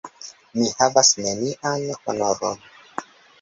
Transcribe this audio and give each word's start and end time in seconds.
Mi 0.59 0.69
havas 0.79 1.11
nenian 1.25 1.85
honoron! 1.99 2.59